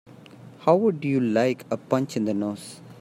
How 0.61 0.77
would 0.77 1.05
you 1.05 1.19
like 1.19 1.63
a 1.69 1.77
punch 1.77 2.17
in 2.17 2.25
the 2.25 2.33
nose? 2.33 2.81